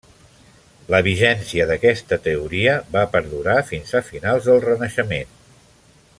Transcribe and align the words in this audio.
La 0.93 1.01
vigència 1.07 1.67
d'aquesta 1.71 2.19
teoria 2.29 2.73
va 2.97 3.05
perdurar 3.17 3.59
fins 3.71 3.93
a 4.01 4.03
finals 4.09 4.49
del 4.51 4.63
Renaixement. 4.67 5.39